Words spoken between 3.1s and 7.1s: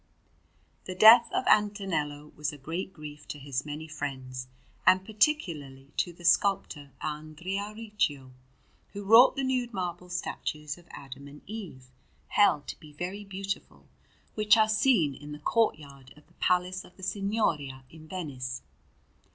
to his many friends, and particularly to the sculptor